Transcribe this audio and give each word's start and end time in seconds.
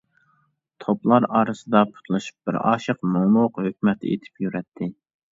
توپلار 0.83 1.25
ئارىسىدا 1.39 1.81
پۇتلىشىپ 1.89 2.49
بىر 2.49 2.57
ئاشىق 2.61 3.01
مۇڭلۇق 3.17 3.59
ھۆكمەت 3.65 4.09
ئېيتىپ 4.09 4.43
يۈرەتتى. 4.47 4.89